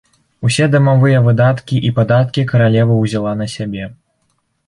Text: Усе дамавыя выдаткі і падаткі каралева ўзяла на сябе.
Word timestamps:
Усе 0.47 0.67
дамавыя 0.75 1.19
выдаткі 1.27 1.81
і 1.89 1.91
падаткі 1.99 2.45
каралева 2.51 2.93
ўзяла 3.03 3.31
на 3.43 3.47
сябе. 3.57 3.83